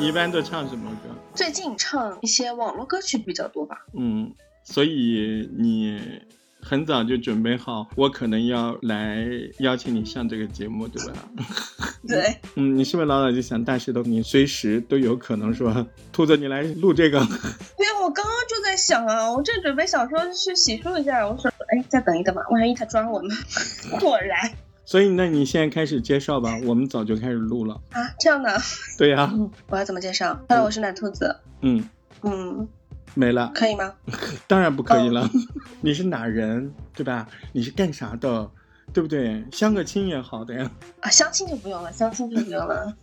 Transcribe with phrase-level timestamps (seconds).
[0.00, 1.14] 一般都唱什么歌？
[1.34, 3.84] 最近唱一些网络歌曲比较多吧。
[3.92, 4.32] 嗯，
[4.70, 5.98] 所以你
[6.60, 9.26] 很早就准备好，我可能要来
[9.60, 11.12] 邀请你上这个节目，对吧？
[12.06, 17.18] 对，嗯，你是不是老早就想大石头，你随时都有可能说，兔子你来录这个？
[17.78, 23.34] 对，我刚刚就在想啊，我正准备想说去洗漱一下，我说，哎，再等一等吧，万一他抓我呢。
[23.98, 24.50] 果然
[24.84, 27.80] 所以那你现在开始介绍吧，我们早就开始录了。
[27.92, 28.60] 啊，这样的，
[28.98, 29.32] 对呀、
[29.68, 31.36] 我要怎么介绍？Hello，我是奶兔子。
[31.62, 31.88] 嗯，
[32.22, 32.68] 嗯，
[33.18, 33.92] 没了，可以吗？
[34.46, 35.28] 当然不可以了。
[35.82, 37.26] 你是哪人，对吧？
[37.52, 38.48] 你是干啥的，
[38.92, 39.44] 对不对？
[39.50, 40.70] 相个亲也好的呀。
[41.00, 42.94] 啊，相亲就不用了，相亲就不用了。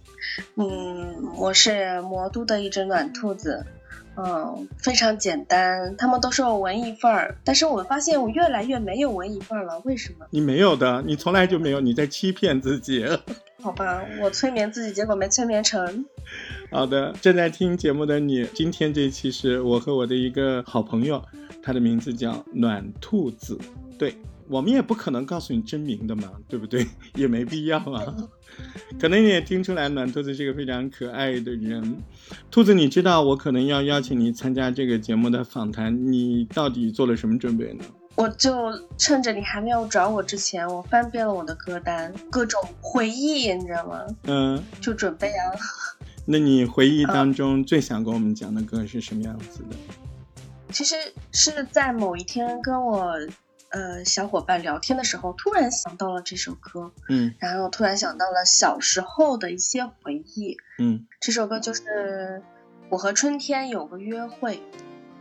[0.55, 3.65] 嗯，我是魔都的一只暖兔子。
[4.17, 10.25] 嗯，非常简单，他们都说我文艺范儿，但是我发现我越来越没有文艺范儿了，为什么？
[10.29, 13.05] 你没有的，你从来就没有，你在欺骗自己。
[13.61, 16.05] 好吧，我催眠自己，结果没催眠成。
[16.71, 21.23] 好的，正在听节目的你，今天这期是我和我的一个好朋友，
[21.63, 23.57] 他的名字叫暖兔子。
[23.97, 24.15] 对
[24.49, 26.85] 我们也不可能告诉你真名的嘛，对不对？
[27.15, 28.13] 也没必要啊。
[28.99, 32.03] 可能你也听出来，暖兔子是个非常可爱的人。
[32.51, 37.85] 兔子，你知道我可能要邀请你参加这个节目的访谈，你到底做了什么准备呢？
[38.15, 38.53] 我就
[38.97, 44.05] 趁着你还没有找我之前，我翻遍了我的歌单，各种回忆，你知道吗？
[44.23, 45.51] 嗯，就准备啊，
[46.25, 49.75] 那你回忆当中最想跟我们讲的歌是什么样子的？
[50.71, 50.95] 其实
[51.31, 53.13] 是在某一天跟我
[53.69, 60.57] 呃小伙伴聊天的时候，突然想到了这首歌，嗯然后突然想到了小时候的一些回忆。
[60.79, 61.81] 嗯，这首歌就是
[62.89, 64.55] 《我和春天有个约会》。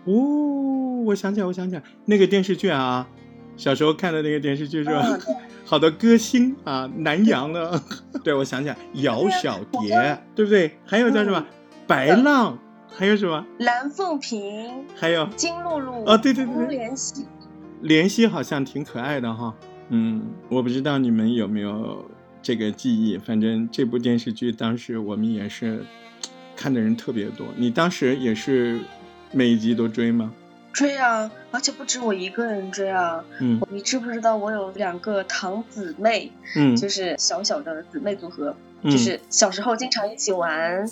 [0.06, 3.08] 哦，我想起来，我想起来，那个电视剧啊，
[3.56, 5.02] 小时候看的那个电视剧是吧？
[5.06, 5.20] 嗯
[5.66, 7.80] 好多歌星啊，南洋的，
[8.22, 10.70] 对，我想起来，姚小蝶，对不对？
[10.84, 11.46] 还有叫什么、嗯
[11.86, 12.58] 白浪，
[12.90, 13.44] 还有什么？
[13.58, 17.24] 蓝凤萍、还有金露露哦对对对对吴连熙，
[17.82, 19.54] 怜惜，好像挺可爱的哈。
[19.90, 22.04] 嗯，我不知道你们有没有
[22.42, 25.84] 这个记忆，反正这部电视剧当时我们也是
[26.56, 27.46] 看的人特别多。
[27.56, 28.80] 你当时也是
[29.32, 30.32] 每一集都追吗？
[30.74, 31.30] 追啊！
[31.52, 33.24] 而且不止我一个人追啊！
[33.40, 40.84] 嗯你知不知道我有两个堂姊妹，嗯，就是小小的姊妹组合，嗯就是小时候经常一起玩，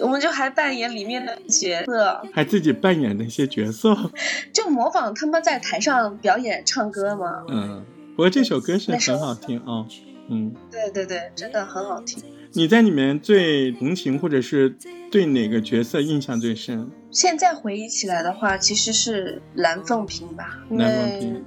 [0.00, 4.10] 我们就还扮演里面的角色，还自己扮演那些角色。
[4.52, 7.44] 就模仿他们在台上表演唱歌嘛。
[7.48, 7.84] 嗯，
[8.16, 9.86] 不过这首歌是很好听啊、
[10.30, 12.22] 嗯，对对对，真的很好听。
[12.52, 14.74] 你在里面最同情或者是
[15.10, 16.90] 对哪个角色印象最深？
[17.16, 21.42] 现在回忆起来的话，其实是蓝凤萍吧，因为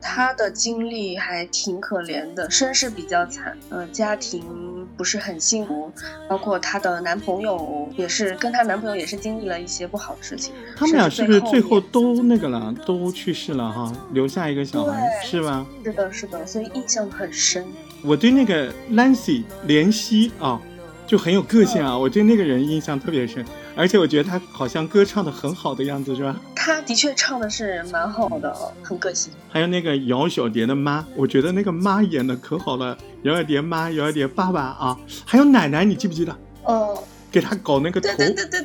[0.00, 5.92] 她的经历还挺可怜的，身世比较惨，呃，家庭不是很幸福，
[6.28, 10.52] 包括她的男朋友也是跟她男朋友也是经历了一些不好的事情。
[10.76, 15.64] 他们俩是不是最后都那个了，都去世了哈，留下一个小孩是吧？
[15.84, 17.64] 是的，是的，所以印象很深。
[18.02, 20.60] 我对那个 Nancy 怜惜啊，
[21.06, 23.44] 就很有个性啊，我对那个人印象特别深，
[23.76, 26.40] 而且我觉得他好像歌唱的很好的样子，是吧？
[26.54, 29.32] 他的确唱的是蛮好的，很个性。
[29.50, 36.36] 还有那个姚小蝶的妈，我觉得那个妈演的可好了，姚小蝶妈、姚小蝶爸爸啊，还有奶奶，你记不记得？
[36.64, 38.08] 哦，给他搞那个头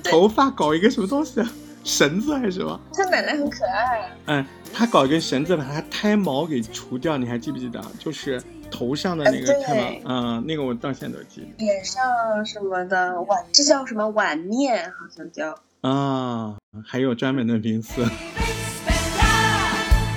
[0.04, 1.52] 头发搞一个什么东西啊，
[1.84, 2.80] 绳子还是什么？
[2.94, 4.12] 他奶奶很可爱。
[4.28, 7.84] 嗯，他搞一根绳子把他胎毛给除掉，你还记不记得？
[7.98, 11.48] 就是头上的那个呃胎毛，对嗯，那个我到现在都记得。
[11.66, 12.04] 脸上
[12.46, 14.86] 什么的碗，这叫什么碗面？
[14.86, 15.56] 好像叫。
[15.82, 16.56] 啊，
[16.86, 18.06] 还有专门的名词。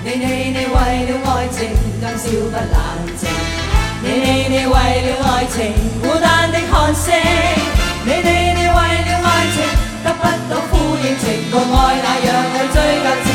[0.04, 1.70] 你你你為了愛情
[2.00, 2.74] 更笑不冷
[3.16, 3.22] 靜，
[4.02, 5.72] 你你你為了愛情
[6.02, 7.14] 孤單的看星，
[8.04, 9.56] 你你你為了愛情
[10.02, 13.31] 得不到呼應，情共愛那樣去追究，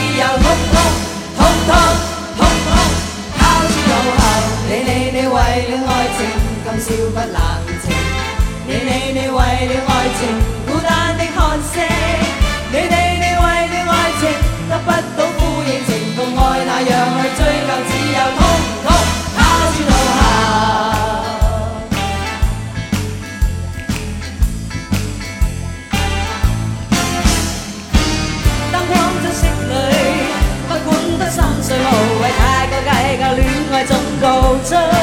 [5.85, 6.19] 爱情，
[6.63, 7.37] 今宵不冷
[7.83, 7.85] 清。
[8.67, 10.19] 你你你为了爱情，
[10.65, 11.37] 孤单的看
[11.71, 11.73] 星。
[12.69, 14.21] 你你你为了爱情，
[14.69, 16.91] 得不到呼应，情共爱那样
[17.21, 18.39] 去追究，只有痛
[18.83, 18.87] 痛
[19.37, 19.39] 抛
[19.71, 20.19] 诸脑下。
[28.71, 28.91] 灯光
[29.23, 29.95] 真色里，
[30.67, 30.85] 不管
[31.19, 31.79] 得心碎无
[32.21, 33.39] 谓，太过计较，恋
[33.71, 34.25] 爱总告
[34.67, 34.96] 吹。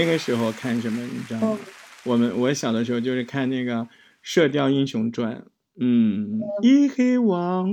[0.00, 1.58] 那个时候看什么，你知道吗？
[1.60, 1.72] 嗯
[2.04, 3.74] 我们我小的时候就是看那个
[4.22, 5.34] 《射雕英雄传》。
[5.78, 7.66] 嗯，一黑王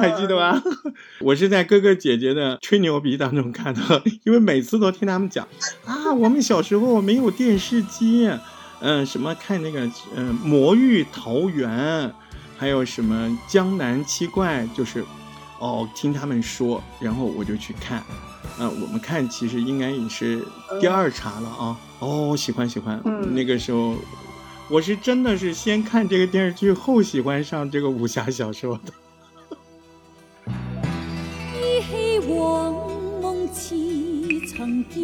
[0.00, 0.58] 还记得吧？
[1.20, 3.80] 我是在哥哥姐姐的吹牛逼当中看到，
[4.24, 5.46] 因为每次都听他们讲
[5.84, 8.30] 啊，我们小时候没有电视机，
[8.80, 9.86] 嗯、什么看那个
[10.16, 12.10] 嗯、魔域桃源，
[12.56, 15.04] 还有什么江南七怪，就是
[15.58, 18.02] 哦听他们说，然后我就去看。
[18.60, 20.44] 嗯、我们看其实应该也是
[20.80, 21.76] 第二茬了啊。
[22.00, 23.96] 哦，喜欢喜欢，嗯那个时候
[24.68, 28.92] 我是真的是先看这个电视剧，后喜欢上这个武侠小说的。
[31.54, 32.72] 依稀往
[33.20, 33.74] 梦似
[34.48, 35.00] 曾见，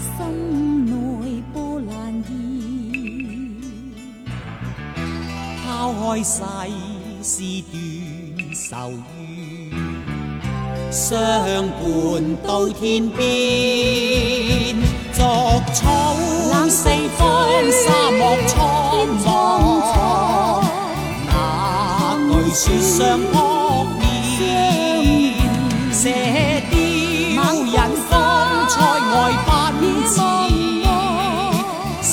[0.00, 2.28] 心內波瀾現。
[5.66, 6.32] 拋開世
[7.22, 7.74] 事斷
[8.54, 9.19] 愁怨，
[10.90, 11.18] 相
[11.68, 14.76] 伴到天边。
[15.12, 15.22] 逐
[15.72, 16.14] 草
[16.68, 17.20] 四方，
[17.70, 18.54] 沙漠苍
[19.24, 19.26] 茫。
[21.28, 21.32] 那
[22.26, 23.24] 句說相撲
[23.98, 24.00] 面，
[25.92, 26.02] 射
[26.70, 26.74] 雕
[27.64, 27.76] 引
[28.08, 28.12] 風
[28.68, 28.74] 塞
[29.10, 29.14] 外
[29.46, 29.48] 奔
[30.08, 30.12] 驰，
[32.02, 32.10] 笑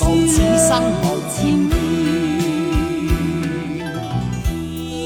[0.00, 0.70] 傲此生
[1.02, 1.36] 无前
[1.68, 1.72] 緣。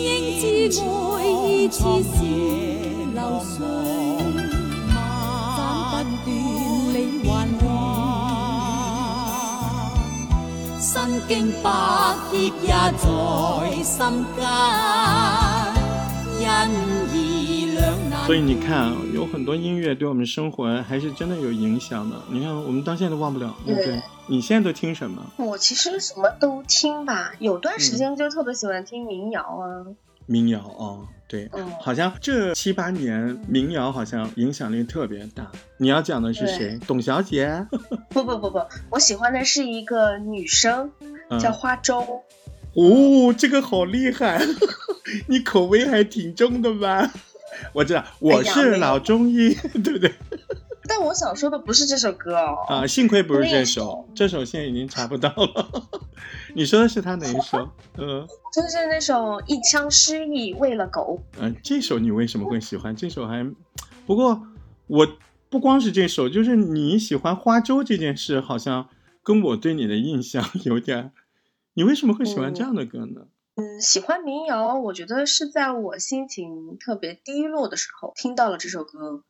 [0.02, 0.06] 應
[0.40, 0.90] 知愛
[1.26, 1.78] 意似
[11.28, 11.70] 經百
[12.30, 13.06] 劫也在
[13.82, 14.40] 心間，
[16.40, 16.46] 因
[17.12, 17.80] 義兩
[18.10, 18.26] 難。
[18.26, 22.16] 所以你看啊，有很多音乐对我们生活还是真的有影响的。
[22.30, 24.02] 你看，我们到现在都忘不了，对不对对？
[24.28, 25.22] 你现在都听什么？
[25.36, 29.86] 我其实什么都听吧，有段嗯时间就特别喜欢听民谣啊。
[30.26, 35.50] 民谣哦，对，嗯好像这七八年民谣好像影响力特别大。
[35.78, 36.78] 你要讲的是谁？
[36.87, 37.67] 董小姐？
[38.11, 40.90] 不不不不，我喜欢的是一个女生，
[41.31, 42.23] 嗯叫花粥。
[42.75, 44.40] 哦，这个好厉害，
[45.28, 47.11] 你口味还挺重的吧？
[47.73, 50.12] 我知道，我是老中医，对 不对？
[50.88, 55.88] 但我想说的不是这首歌哦，啊，幸亏不是这首首，这首现在已经查不到了。
[56.55, 57.69] 你说的是他哪一首？
[57.99, 61.21] 嗯就是那首一腔诗意喂了狗。
[61.38, 62.97] 嗯、呃这首你为什么会喜欢？
[62.97, 63.55] 这首还，
[64.07, 64.43] 不过
[64.87, 65.07] 我
[65.50, 68.88] 不光是这首，就是你喜欢花粥这件事，好像
[69.23, 71.12] 跟我对你的印象有点。
[71.75, 73.26] 你为什么会喜欢这样的歌呢？
[73.57, 79.23] 嗯，喜欢民谣，我觉得是在我心情特别低落的时候听到了这首歌，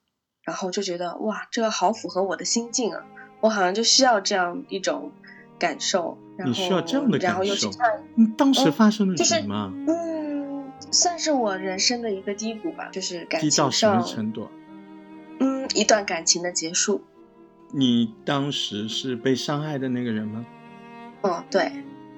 [0.47, 3.05] 然后就觉得哇，这个好符合我的心境啊！
[3.41, 5.11] 我好像就需要这样一种
[5.59, 9.73] 感受，然后你需要这样的然后感受又去看，嗯当时嗯发生了什么？
[9.88, 14.49] 嗯，算是我人生的一个低谷吧，就是感低到什么，程度？
[15.41, 17.03] 嗯，一段感情的结束。
[17.73, 20.47] 你当时是被伤害的那个人吗？
[21.23, 21.73] 嗯，对，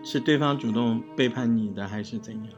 [0.04, 2.52] 是对方主动背叛你的，还是怎样？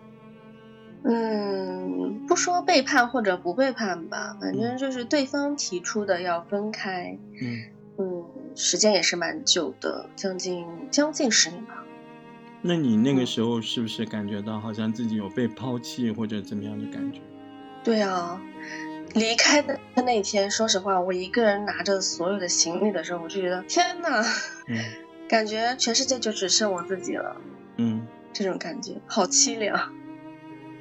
[1.04, 7.18] 嗯，不说背叛或者不背叛吧，反正就是对方提出的要分开。
[7.40, 7.62] 嗯，
[7.98, 11.82] 嗯，时间也是蛮久的，将近将近十年吧。
[12.62, 17.20] 那你那嗯个时候是不是感觉到好像自己有被抛弃或者怎么样的感觉？
[17.82, 18.38] 对啊，
[19.14, 24.22] 离开的那天，说实话，我一个人拿着所有的行李的时候，我就觉得天呐，
[24.68, 24.76] 嗯
[25.26, 27.36] 感觉全世界就只剩我自己了，
[27.78, 28.06] 嗯。
[28.32, 29.92] 这种感觉好凄凉。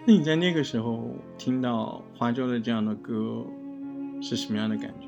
[0.10, 3.46] 那你在那个时候听到花粥的这样的歌，
[4.24, 5.08] 是什么样的感觉？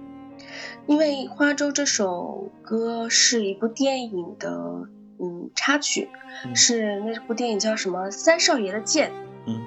[0.85, 4.87] 因为《花粥》这首歌是一部电影的
[5.19, 6.07] 嗯插曲，
[6.45, 6.55] 嗯。
[6.55, 9.09] 是那部电影叫什么《三少爷的剑》，
[9.47, 9.59] 嗯。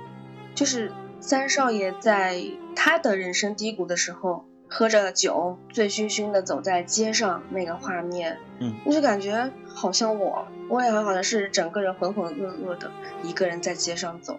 [0.54, 2.40] 就是三少爷在
[2.76, 8.72] 他的人生低谷的时候，喝着酒，醉醺醺的走在街上那个画面，嗯。
[8.86, 12.88] 我就感觉好像我，我也好像是整个人浑浑噩噩的
[13.24, 14.38] 一个人在街上走，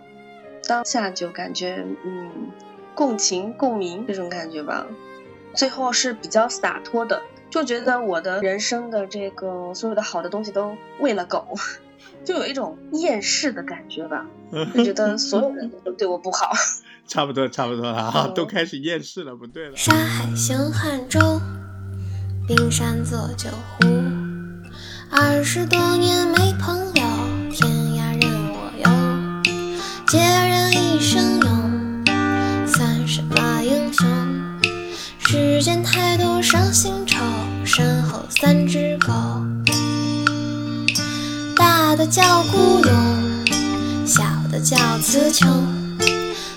[0.67, 2.51] 当下就感觉嗯
[2.93, 4.85] 共情共鸣这种感觉吧，
[5.53, 11.55] 最后是比较洒脱的，就觉得我的人生的这个所有的好的东西都喂了狗，
[12.23, 14.25] 就有一种厌世的感觉吧，
[14.75, 16.51] 就觉得所有人都对我不好。
[17.07, 19.75] 差不多，差不多了啊，嗯都开始厌世了，不对了。
[19.75, 21.19] 沙海行汉州，
[22.47, 23.87] 冰山作酒壶。
[25.11, 27.03] 二十多年没朋友，
[27.51, 28.89] 天涯任我游。
[30.07, 30.44] 孑
[35.65, 37.17] 见太多伤心愁，
[37.63, 39.11] 身后三只狗。
[41.55, 45.49] 大的叫孤勇，小的叫词穷。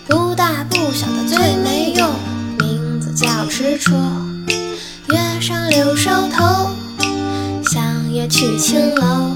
[0.07, 2.11] 不大不小的最没用，
[2.59, 3.95] 名字叫是处，
[5.09, 6.69] 月上柳梢头，
[7.65, 9.31] 向夜去青楼。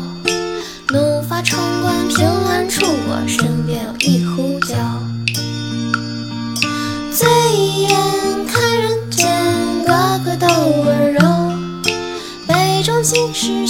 [0.89, 4.22] 怒发冲冠凭栏处，我身边有一
[13.13, 13.67] 杯中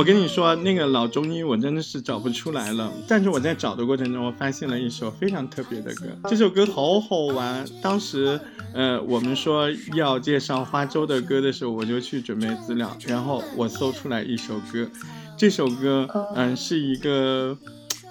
[0.00, 2.90] 我跟你说，那个老中医我真的是找不出来了。
[3.06, 7.62] 但是我在找的过程中，我发现了一首非常特别的歌，这首歌好好玩。
[7.82, 8.40] 当时，
[8.72, 14.88] 呃，我们说要介绍花粥的歌的时候，我就去准备资料，然后我搜出来一首歌。
[15.36, 17.58] 这首歌，嗯、是一个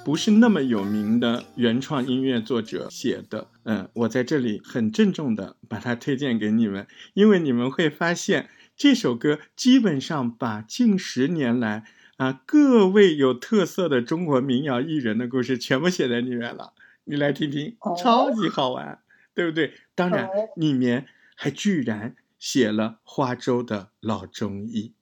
[0.05, 3.47] 不是那么有名的原创音乐作者写的。
[3.63, 8.47] 嗯，我在这里很郑重的把它推荐给你们，因为你们会发现。
[8.79, 11.83] 这首歌基本上把近十年来
[12.15, 16.71] 啊各位有特色的中国民谣艺人的故事全部写在里面了，
[17.03, 18.99] 你来听听，超级好玩，
[19.35, 19.73] 对不对？
[19.95, 24.93] 当然，里面还居然写了花粥的老中医。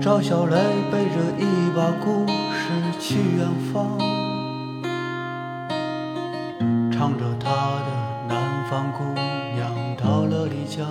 [0.00, 0.56] 赵小雷
[0.90, 1.44] 背着一
[1.76, 3.98] 把故事去远方，
[6.90, 9.04] 唱着他的南方姑
[10.48, 10.88] 丽江。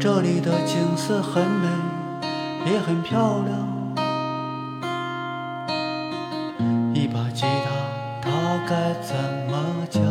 [0.00, 1.68] 这里的景色很美，
[2.72, 3.72] 也很漂亮。
[6.94, 7.70] 一把吉他，
[8.20, 8.30] 他
[8.68, 9.16] 该怎
[9.50, 9.52] 么
[9.90, 10.02] 讲？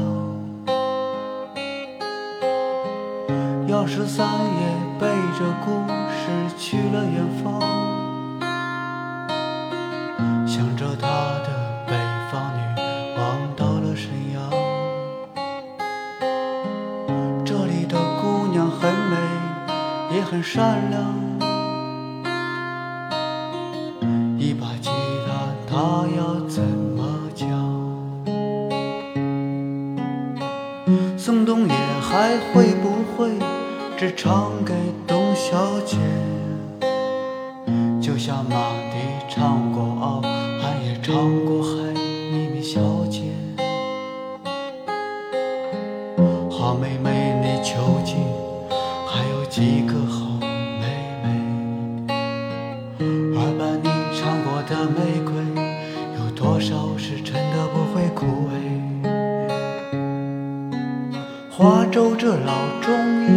[3.68, 5.72] 要十三爷背着故
[6.10, 6.24] 事
[6.58, 7.60] 去了远方，
[20.54, 21.00] 善良。
[24.38, 24.90] 一把吉
[25.26, 27.48] 他，他要怎么讲？
[31.18, 33.32] 宋冬野还会不会
[33.98, 34.74] 只唱给
[35.08, 35.98] 董小姐？
[38.02, 38.98] 就像马迪
[39.30, 41.16] 唱过傲寒，也唱
[41.46, 41.51] 过
[62.38, 63.28] 老中医，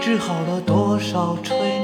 [0.00, 1.81] 治好了多少吹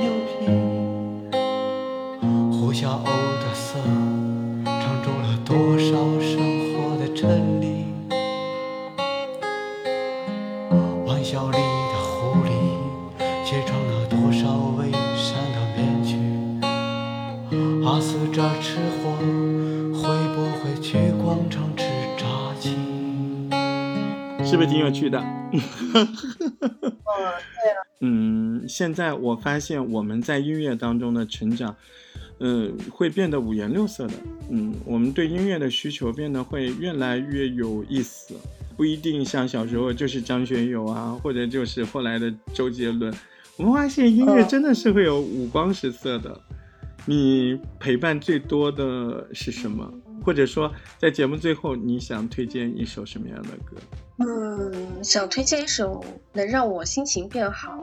[24.69, 25.19] 挺有趣的？
[25.19, 25.61] 嗯，
[25.93, 31.75] 对了，嗯，现在我发现我们在音乐当中的成长，
[32.41, 34.15] 嗯，会变得五颜六色的。
[34.51, 38.35] 嗯，我们对音乐的需求变得会越来越有意思，
[38.77, 43.13] 不一定像小时候就是张学友啊，或者就是后来的周杰伦。
[43.57, 46.41] 我们发现音乐真的是会有五光十色的。
[47.07, 49.91] 你陪伴最多的是什么？
[50.25, 53.77] 或者说，在节目最后，你想推荐一首什么样的歌？
[54.19, 57.79] 嗯，想推荐一首能让我心情变好，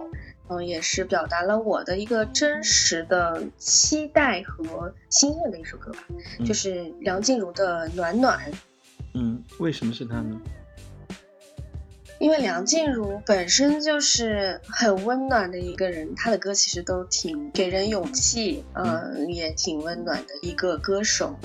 [0.50, 6.00] 嗯，也是表达了我的一个真实的期待和心愿的一首歌吧，
[6.40, 8.40] 嗯就是梁静茹的《暖暖》。
[9.14, 10.40] 嗯，为什么是他呢？
[12.18, 21.38] 因为梁静茹本身就是很温暖的一个人，她的歌其实都挺给人勇气，嗯，也挺温暖的一个歌手。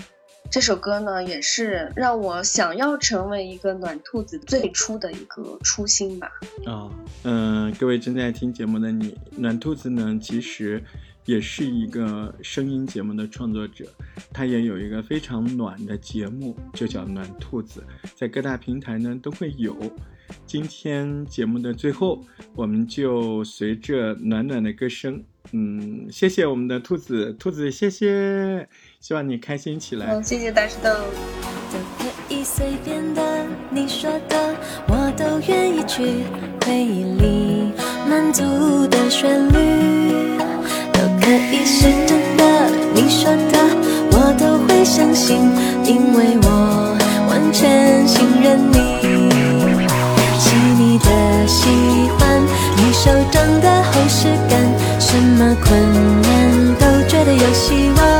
[0.51, 6.29] 这首歌呢，也是让我想要成为一个暖兔子最初的一个初心吧。
[6.67, 6.91] 啊，
[7.23, 10.83] 嗯、各位正在听节目的你，暖兔子呢，其实
[11.25, 13.87] 也是一个声音节目的创作者，
[14.33, 17.85] 他也有一个非常暖的节目，就叫暖兔子，
[18.17, 19.77] 在各大平台呢都会有。
[20.47, 22.25] 今天节目的最后，
[22.57, 28.69] 我们就随着暖暖的歌声，嗯，谢谢我们的兔子，兔子谢谢，
[29.01, 30.07] 希望你开心起来。
[30.11, 30.91] 嗯，谢谢大石头。
[31.73, 33.23] 都可以随便的，
[33.71, 34.55] 你说的
[34.89, 36.25] 我都愿意去
[36.67, 37.73] 回忆里
[38.09, 38.43] 满足
[38.89, 40.37] 的旋律，
[40.93, 42.69] 都可以是真的。
[42.93, 43.59] 你说的
[44.13, 45.39] 我都会相信，
[45.85, 46.99] 因为我
[47.31, 49.01] 完全信任你。
[50.39, 51.71] 细腻的喜
[52.19, 52.43] 欢，
[52.77, 54.61] 你手掌的厚实感，
[55.01, 55.81] 什么困
[56.21, 58.20] 难都觉得有希望。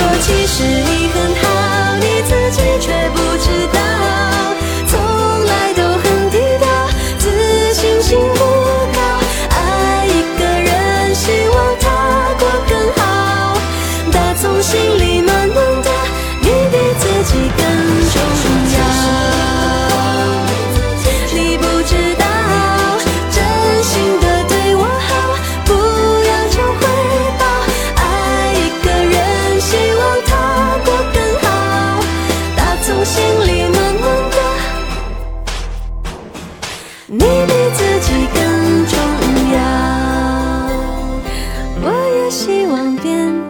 [0.00, 0.79] 说，其实
[42.70, 43.49] 望遍